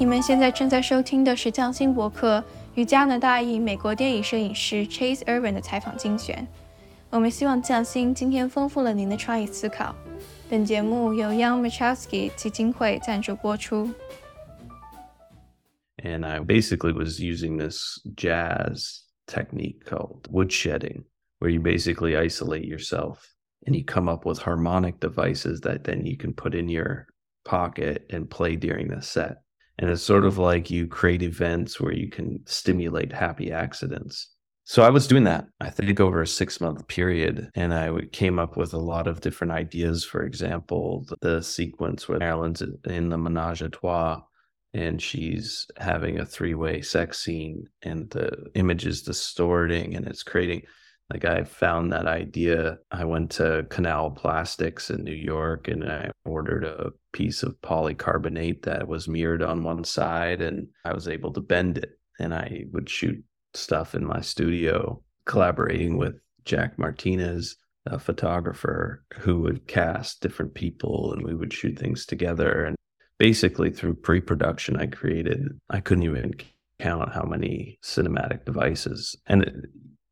[0.00, 2.42] 你们现在正在收听的是匠心博客
[2.74, 6.48] 与加拿大裔美国电影摄影师 Chayse Irvin 的采访精选。
[7.10, 9.94] 我们希望匠心今天丰富了您的创意思考。
[10.48, 13.90] 本节目由 Young Machowski 基金会赞助播出。
[16.02, 21.02] And I basically was using this jazz technique called woodshedding,
[21.40, 23.34] where you basically isolate yourself
[23.66, 27.04] and you come up with harmonic devices that then you can put in your
[27.44, 29.42] pocket and play during the set.
[29.80, 34.28] And it's sort of like you create events where you can stimulate happy accidents.
[34.64, 37.50] So I was doing that, I think, over a six month period.
[37.54, 40.04] And I came up with a lot of different ideas.
[40.04, 44.20] For example, the sequence where Marilyn's in the menage a trois
[44.74, 50.22] and she's having a three way sex scene and the image is distorting and it's
[50.22, 50.62] creating
[51.10, 52.78] like I found that idea.
[52.92, 58.62] I went to Canal Plastics in New York and I ordered a piece of polycarbonate
[58.62, 61.98] that was mirrored on one side and I was able to bend it.
[62.18, 63.22] And I would shoot
[63.54, 67.56] stuff in my studio, collaborating with Jack Martinez,
[67.86, 72.64] a photographer who would cast different people and we would shoot things together.
[72.64, 72.76] And
[73.18, 76.34] basically, through pre production, I created, I couldn't even
[76.78, 79.16] count how many cinematic devices.
[79.26, 79.54] And it,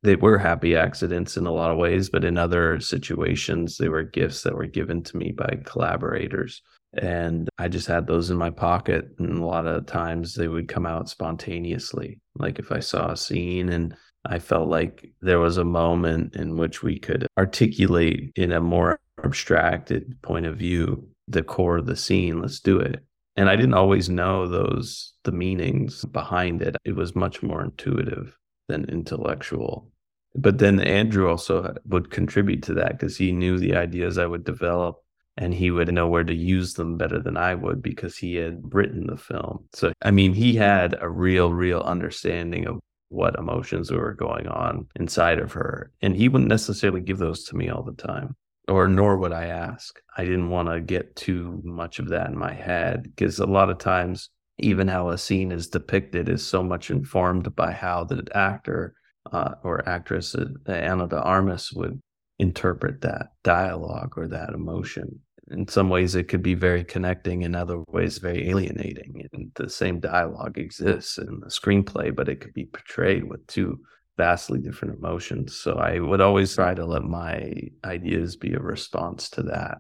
[0.03, 4.05] they were happy accidents in a lot of ways, but in other situations, they were
[4.05, 6.63] gifts that were given to me by collaborators.
[6.95, 9.09] And I just had those in my pocket.
[9.19, 12.21] And a lot of times they would come out spontaneously.
[12.37, 16.57] Like if I saw a scene and I felt like there was a moment in
[16.57, 21.97] which we could articulate in a more abstracted point of view the core of the
[21.97, 23.05] scene, let's do it.
[23.37, 26.77] And I didn't always know those, the meanings behind it.
[26.85, 28.38] It was much more intuitive
[28.69, 29.91] than intellectual.
[30.35, 34.45] But then Andrew also would contribute to that because he knew the ideas I would
[34.45, 35.03] develop
[35.37, 38.61] and he would know where to use them better than I would because he had
[38.75, 39.65] written the film.
[39.73, 44.87] So, I mean, he had a real, real understanding of what emotions were going on
[44.97, 45.93] inside of her.
[46.03, 48.35] And he wouldn't necessarily give those to me all the time,
[48.67, 49.99] or nor would I ask.
[50.17, 53.71] I didn't want to get too much of that in my head because a lot
[53.71, 58.27] of times even how a scene is depicted is so much informed by how the
[58.35, 58.95] actor
[59.33, 62.01] uh, or actress uh, Ana de Armas would
[62.39, 65.21] interpret that dialogue or that emotion.
[65.51, 67.43] In some ways, it could be very connecting.
[67.43, 69.27] In other ways, very alienating.
[69.33, 73.79] And the same dialogue exists in the screenplay, but it could be portrayed with two
[74.19, 75.57] vastly different emotions.
[75.57, 77.53] So I would always try to let my
[77.85, 79.79] ideas be a response to that.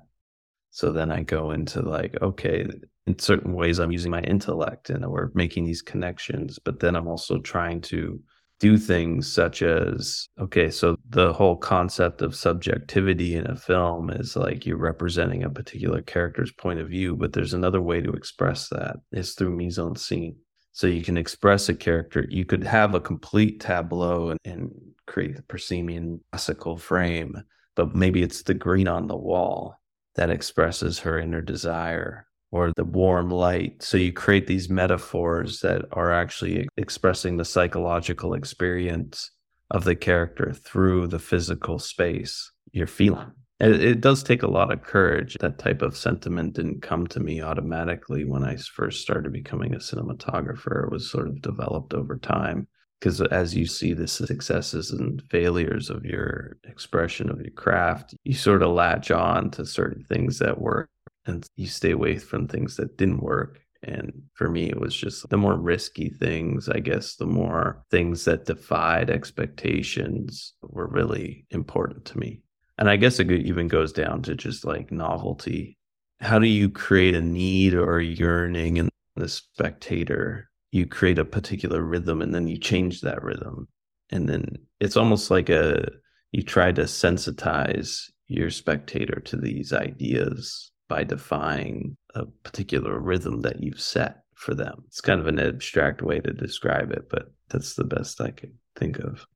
[0.71, 2.67] So then I go into like, okay,
[3.09, 7.09] in certain ways I'm using my intellect and we're making these connections, but then I'm
[7.09, 8.21] also trying to
[8.61, 14.37] do things such as okay, so the whole concept of subjectivity in a film is
[14.37, 18.69] like you're representing a particular character's point of view, but there's another way to express
[18.69, 20.37] that is through mise en scene.
[20.73, 22.27] So you can express a character.
[22.29, 24.71] You could have a complete tableau and, and
[25.07, 27.43] create the proscenium classical frame,
[27.75, 29.81] but maybe it's the green on the wall
[30.17, 33.83] that expresses her inner desire or the warm light.
[33.83, 39.31] So you create these metaphors that are actually expressing the psychological experience
[39.71, 43.33] of the character through the physical space you're feeling.
[43.61, 45.37] It, does take a lot of courage.
[45.41, 49.79] That type of sentiment didn't come to me automatically when I first started becoming a
[49.79, 50.85] cinematographer.
[50.85, 52.69] It was sort of developed over time
[53.01, 58.35] because as you see the successes and failures of your expression of your craft, you
[58.35, 60.89] sort of latch on to certain things that work
[61.29, 63.61] and you stay away from things that didn't work.
[63.83, 68.25] And for me, it was just the more risky things, I guess, the more things
[68.25, 72.41] that defied expectations were really important to me.
[72.79, 75.77] And I guess it even goes down to just like novelty.
[76.21, 80.51] How do you create a need or a yearning in the spectator?
[80.73, 83.69] You create a particular rhythm and then you change that rhythm.
[84.11, 85.89] And then it's almost like a,
[86.33, 93.63] you try to sensitize your spectator to these ideas by defying a particular rhythm that
[93.63, 94.85] you've set for them.
[94.87, 98.55] It's kind of an abstract way to describe it, but that's the best I can
[98.77, 99.27] think of.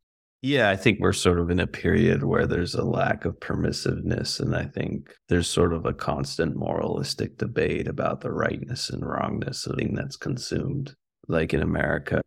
[0.44, 4.40] Yeah, I think we're sort of in a period where there's a lack of permissiveness.
[4.40, 9.66] And I think there's sort of a constant moralistic debate about the rightness and wrongness
[9.66, 10.94] of thing that's consumed.
[11.28, 12.20] Like in America,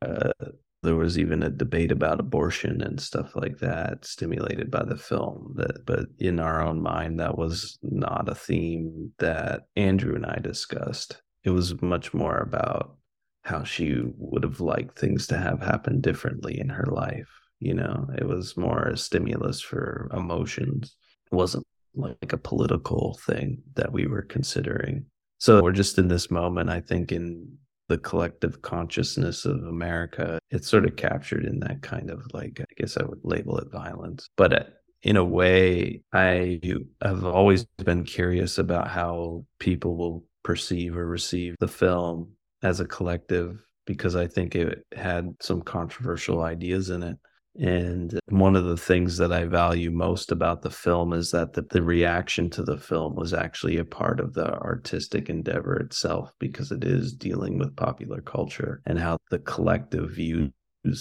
[0.85, 5.53] there was even a debate about abortion and stuff like that stimulated by the film
[5.57, 10.37] that but in our own mind that was not a theme that andrew and i
[10.41, 11.21] discussed.
[11.43, 12.95] It was much more about
[13.43, 17.29] how she would have liked things to have happened differently in her life
[17.59, 18.07] you know?
[18.17, 20.95] It was more a stimulus for emotions.
[21.31, 21.65] It wasn't
[21.95, 25.05] like a political thing that we were considering.
[25.37, 30.39] So we're just in this moment i think in the collective consciousness of America.
[30.49, 33.71] It's sort of captured in that kind of like, I guess I would label it
[33.71, 34.27] violence.
[34.37, 34.63] But uh,
[35.03, 36.59] in a way, I
[37.01, 42.31] have always been curious about how people will perceive or receive the film
[42.63, 47.17] as a collective because I think it had some controversial ideas in it.
[47.57, 51.61] And one of the things that I value most about the film is that the,
[51.61, 56.71] the, reaction to the film was actually a part of the artistic endeavor itself, because
[56.71, 60.51] it is dealing with popular culture and how the collective views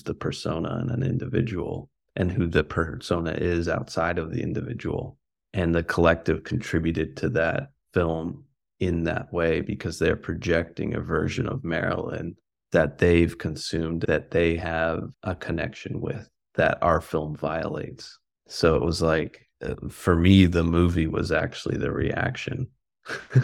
[0.04, 5.18] the persona in an individual and who the persona is outside of the individual.
[5.52, 8.44] And the collective contributed to that film
[8.78, 12.36] in that way because they're projecting a version of Marilyn
[12.72, 18.18] that they've consumed, that they have a connection with that our film violates.
[18.46, 22.68] So it was like, uh, for me, the movie was actually the reaction.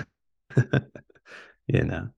[1.67, 2.11] you know,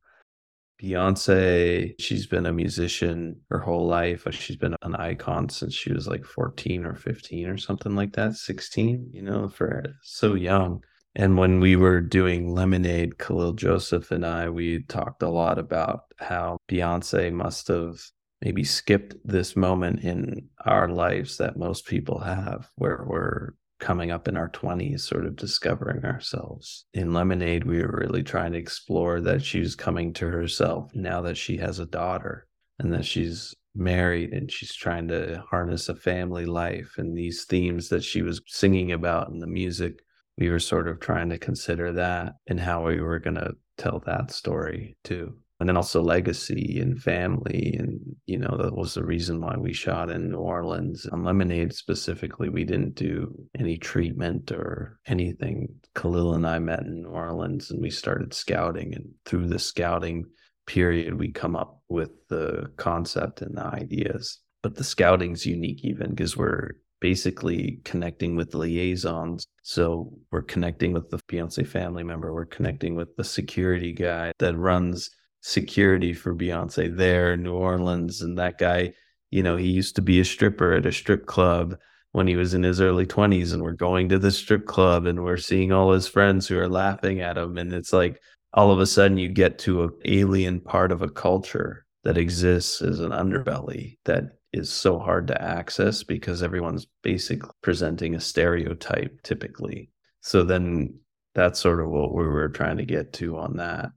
[0.82, 4.26] Beyonce, she's been a musician her whole life.
[4.30, 8.34] She's been an icon since she was like 14 or 15 or something like that,
[8.34, 10.82] 16, you know, for so young.
[11.14, 16.04] And when we were doing Lemonade, Kahlil Joseph and I, we talked a lot about
[16.18, 18.00] how Beyonce must have
[18.42, 24.28] maybe skipped this moment in our lives that most people have where we're coming up
[24.28, 26.84] in our 20s sort of discovering ourselves.
[26.94, 31.36] In lemonade we were really trying to explore that she's coming to herself now that
[31.36, 32.46] she has a daughter
[32.78, 37.88] and that she's married and she's trying to harness a family life and these themes
[37.88, 40.00] that she was singing about in the music.
[40.36, 44.02] We were sort of trying to consider that and how we were going to tell
[44.06, 49.04] that story too and then also legacy and family and you know that was the
[49.04, 51.06] reason why we shot in new orleans.
[51.12, 55.68] On lemonade specifically we didn't do any treatment or anything.
[55.94, 60.24] Kahlil and i met in new orleans and we started scouting and through the scouting
[60.66, 64.40] period we come up with the concept and the ideas.
[64.64, 69.46] But the scouting's unique even because we're basically connecting with liaisons.
[69.62, 74.56] So we're connecting with the Beyonce family member, we're connecting with the security guy that
[74.56, 75.08] runs
[75.42, 78.22] security for Beyonce there in New Orleans.
[78.22, 78.94] And that guy,
[79.30, 81.76] you know, he used to be a stripper at a strip club
[82.12, 83.52] when he was in his early 20s.
[83.52, 86.68] And we're going to the strip club and we're seeing all his friends who are
[86.68, 87.58] laughing at him.
[87.58, 88.22] And it's like
[88.54, 92.80] all of a sudden you get to an alien part of a culture that exists
[92.80, 99.22] as an underbelly that is so hard to access because everyone's basically presenting a stereotype
[99.22, 99.90] typically.
[100.20, 100.98] So then
[101.34, 103.90] that's sort of what we were trying to get to on that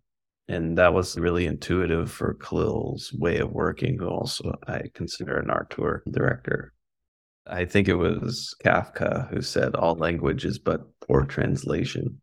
[0.48, 5.50] and that was really intuitive for Kahlil's way of working, who also I consider an
[5.50, 6.74] auteur director.
[7.48, 12.22] I think it was Kafka who said all language is but poor translation,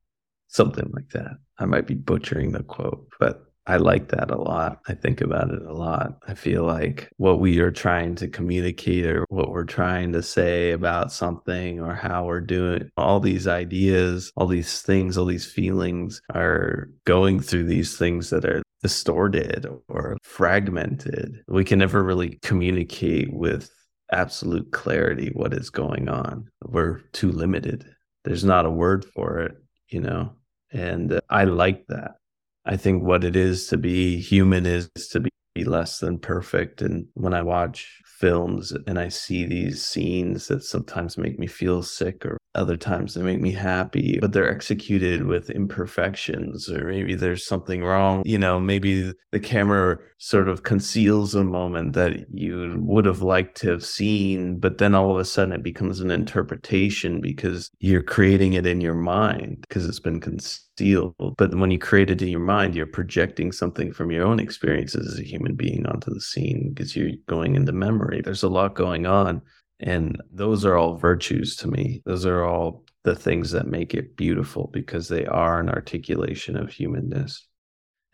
[0.48, 1.32] something like that.
[1.58, 4.80] I might be butchering the quote, but I like that a lot.
[4.88, 6.18] I think about it a lot.
[6.26, 10.72] I feel like what we are trying to communicate or what we're trying to say
[10.72, 16.20] about something or how we're doing all these ideas, all these things, all these feelings
[16.34, 21.42] are going through these things that are distorted or fragmented.
[21.46, 23.70] We can never really communicate with
[24.10, 26.48] absolute clarity what is going on.
[26.64, 27.86] We're too limited.
[28.24, 29.56] There's not a word for it,
[29.88, 30.32] you know?
[30.72, 32.16] And uh, I like that.
[32.64, 35.20] I think what it is to be human is to
[35.54, 36.80] be less than perfect.
[36.80, 41.82] And when I watch films and I see these scenes that sometimes make me feel
[41.82, 47.14] sick or other times they make me happy, but they're executed with imperfections, or maybe
[47.14, 48.22] there's something wrong.
[48.26, 53.56] You know, maybe the camera sort of conceals a moment that you would have liked
[53.58, 58.02] to have seen, but then all of a sudden it becomes an interpretation because you're
[58.02, 61.14] creating it in your mind because it's been concealed.
[61.36, 65.12] But when you create it in your mind, you're projecting something from your own experiences
[65.12, 68.20] as a human being onto the scene because you're going into memory.
[68.20, 69.42] There's a lot going on
[69.82, 72.02] and those are all virtues to me.
[72.04, 76.70] Those are all the things that make it beautiful because they are an articulation of
[76.70, 77.46] humanness.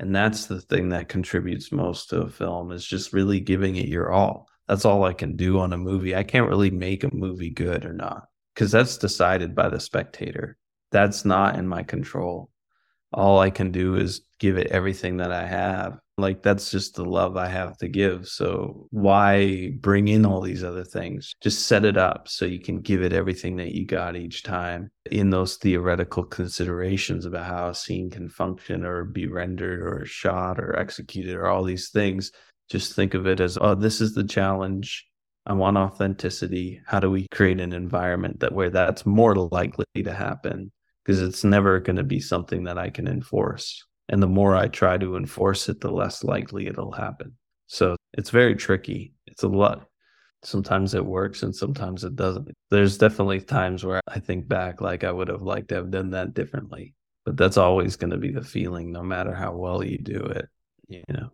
[0.00, 3.88] And that's the thing that contributes most to a film is just really giving it
[3.88, 4.48] your all.
[4.66, 6.16] That's all I can do on a movie.
[6.16, 10.56] I can't really make a movie good or not because that's decided by the spectator.
[10.90, 12.50] That's not in my control.
[13.12, 17.04] All I can do is give it everything that I have like that's just the
[17.04, 18.26] love I have to give.
[18.26, 21.34] So why bring in all these other things?
[21.40, 24.90] Just set it up so you can give it everything that you got each time
[25.10, 30.58] in those theoretical considerations about how a scene can function or be rendered or shot
[30.58, 32.32] or executed or all these things.
[32.68, 35.06] Just think of it as, oh, this is the challenge.
[35.46, 36.82] I want authenticity.
[36.84, 40.72] How do we create an environment that where that's more likely to happen?
[41.08, 44.68] Because it's never going to be something that I can enforce And the more I
[44.68, 47.36] try to enforce it, the less likely it'll happen.
[47.66, 49.12] So it's very tricky.
[49.26, 49.86] It's a lot.
[50.42, 52.48] Sometimes it works and sometimes it doesn't.
[52.70, 56.10] There's definitely times where I think back like I would have liked to have done
[56.10, 56.94] that differently.
[57.24, 60.48] But that's always going to be the feeling, no matter how well you do it,
[60.86, 61.30] you know.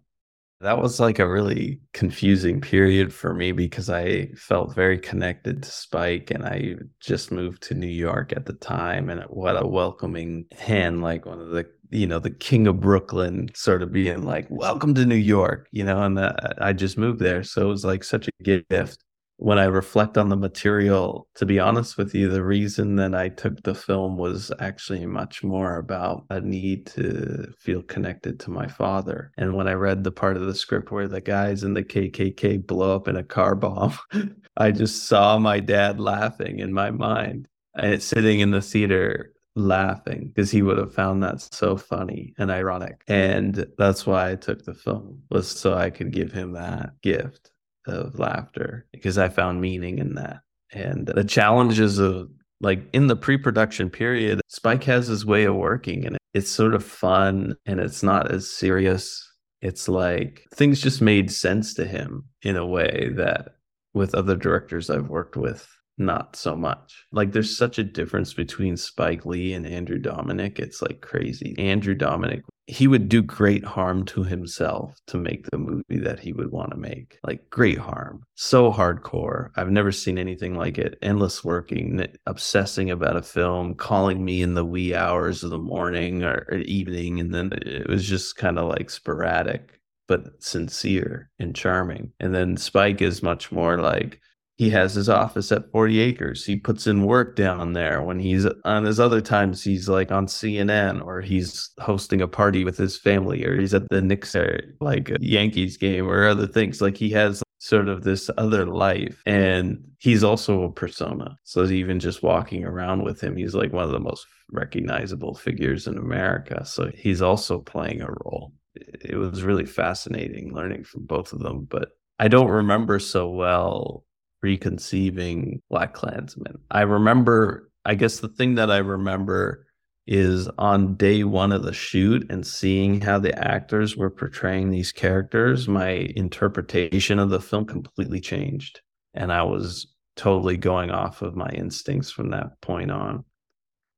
[0.64, 5.71] That was like a really confusing period for me because I felt very connected to
[5.71, 9.11] Spike and I just moved to New York at the time.
[9.11, 13.50] And what a welcoming hand, like one of the, you know, the king of Brooklyn
[13.52, 17.21] sort of being like, welcome to New York, you know, and the, I just moved
[17.21, 17.42] there.
[17.42, 19.04] So it was like such a gift
[19.37, 23.29] when I reflect on the material, to be honest with you, the reason that I
[23.29, 28.69] took the film was actually much more about a need to feel connected to my
[28.69, 29.33] father.
[29.37, 32.67] And when I read the part of the script where the guys in the KKK
[32.67, 33.99] blow up in a car bomb,
[34.57, 40.33] I just saw my dad laughing in my mind and sitting in the theater laughing
[40.35, 43.03] because he would have found that so funny and ironic.
[43.09, 47.50] And that's why I took the film was so I could give him that gift
[47.87, 50.41] of laughter because I found meaning in that.
[50.73, 52.25] And the challenges of uh,
[52.61, 56.85] like in the pre-production period, Spike has his way of working and it's sort of
[56.85, 59.23] fun and it's not as serious.
[59.61, 63.57] It's like things just made sense to him in a way that
[63.93, 65.67] with other directors I've worked with,
[65.99, 67.05] not so much.
[67.12, 70.59] Like there's such a difference between Spike Lee and Andrew Dominik.
[70.59, 71.55] It's like crazy.
[71.59, 76.33] Andrew Dominik he would do great harm to himself to make the movie that he
[76.33, 77.18] would want to make.
[77.23, 78.25] Like great harm.
[78.37, 79.50] So hardcore.
[79.56, 80.99] I've never seen anything like it.
[81.02, 86.25] Endless working, obsessing about a film, calling me in the wee hours of the morning
[86.25, 87.21] or, evening.
[87.21, 92.12] And then it was just kind of like sporadic, but sincere and charming.
[92.18, 94.21] And then Spike is much more like,
[94.56, 96.44] he has his office at 40 acres.
[96.44, 98.02] He puts in work down there.
[98.02, 102.64] When he's on his other times, he's like on CNN or he's hosting a party
[102.64, 106.46] with his family or he's at the Knicks or like a Yankees game or other
[106.46, 106.80] things.
[106.80, 111.37] Like he has sort of this other life and he's also a persona.
[111.42, 115.88] So even just walking around with him, he's like one of the most recognizable figures
[115.88, 116.64] in America.
[116.64, 118.52] So he's also playing a role.
[118.76, 121.88] It was really fascinating learning from both of them, but
[122.20, 124.04] I don't remember so well
[124.44, 126.56] reconceiving BlacKkKlansman.
[126.70, 129.66] I remember, I guess the thing that I remember
[130.06, 134.92] is on day one of the shoot and seeing how the actors were portraying these
[134.92, 138.82] characters, my interpretation of the film completely changed.
[139.14, 143.24] And I was totally going off of my instincts from that point on.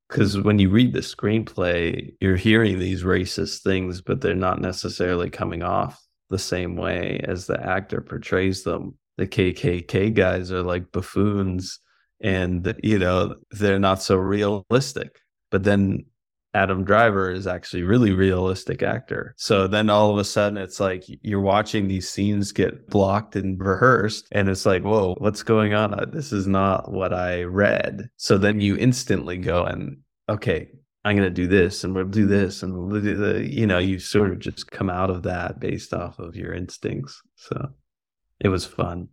[0.08, 5.28] Because when you read the screenplay, you're hearing these racist things, but they're not necessarily
[5.28, 6.00] coming off
[6.30, 11.80] the same way as the actor portrays them the KKK guys are like buffoons
[12.20, 15.20] and you know they're not so realistic
[15.50, 16.04] but then
[16.54, 19.34] Adam Driver is actually really realistic actor.
[19.36, 23.60] So then all of a sudden it's like you're watching these scenes get blocked and
[23.60, 25.92] rehearsed and it's like, "Whoa, what's going on?
[25.92, 29.98] Uh, this is not what I read." So then you instantly go and
[30.30, 30.70] okay,
[31.04, 33.78] I'm going to do this and we'll do this and we'll do the, you know,
[33.78, 37.22] you sort of just come out of that based off of your instincts.
[37.36, 37.68] So
[38.46, 39.08] it was fun.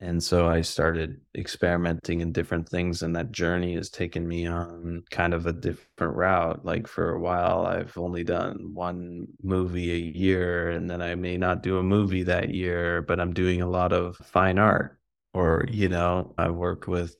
[0.00, 5.02] And so I started experimenting in different things, and that journey has taken me on
[5.10, 6.62] kind of a different route.
[6.66, 11.38] Like for a while, I've only done one movie a year, and then I may
[11.38, 14.98] not do a movie that year, but I'm doing a lot of fine art.
[15.32, 17.16] Or, you know, I work with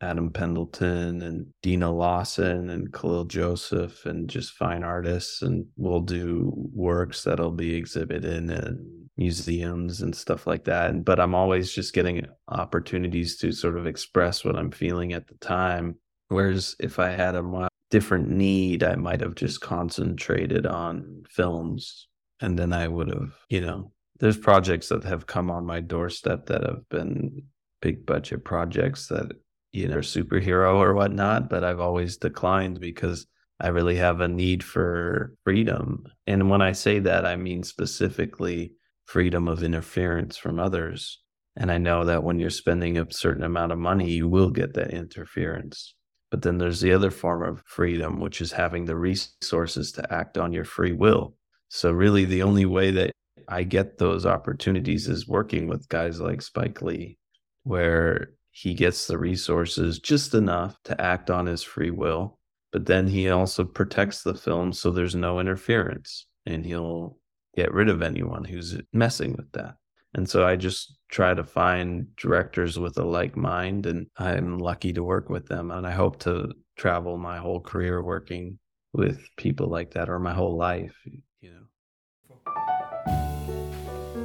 [0.00, 6.52] Adam Pendleton and Deana Lawson and Kahlil Joseph and just fine artists, and we'll do
[6.72, 11.04] works that'll be exhibited in museums and stuff like that.
[11.04, 15.34] But I'm always just getting opportunities to sort of express what I'm feeling at the
[15.36, 15.96] time.
[16.28, 22.08] Whereas if I had a different need, I might have just concentrated on films
[22.40, 26.46] and then I would have, you know, there's projects that have come on my doorstep
[26.46, 27.42] that have been
[27.80, 29.30] big budget projects that,
[29.72, 33.26] you know, superhero or whatnot, but I've always declined because
[33.60, 36.04] I really have a need for freedom.
[36.26, 38.72] And when I say that, I mean specifically
[39.04, 41.20] freedom of interference from others.
[41.56, 44.74] And I know that when you're spending a certain amount of money, you will get
[44.74, 45.94] that interference.
[46.30, 50.38] But then there's the other form of freedom, which is having the resources to act
[50.38, 51.34] on your free will.
[51.68, 53.12] So, really, the only way that
[53.48, 57.18] I get those opportunities is working with guys like Spike Lee,
[57.64, 62.38] where he gets the resources just enough to act on his free will.
[62.70, 67.18] But then he also protects the film so there's no interference and he'll
[67.54, 69.76] get rid of anyone who's messing with that.
[70.14, 74.92] And so I just try to find directors with a like mind, and I'm lucky
[74.92, 75.70] to work with them.
[75.70, 78.58] And I hope to travel my whole career working
[78.92, 80.94] with people like that or my whole life,
[81.40, 81.66] you know.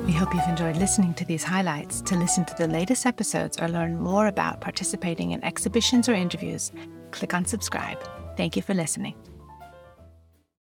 [0.05, 2.01] We hope you've enjoyed listening to these highlights.
[2.01, 6.71] To listen to the latest episodes or learn more about participating in exhibitions or interviews,
[7.11, 7.97] click on subscribe.
[8.35, 9.15] Thank you for listening.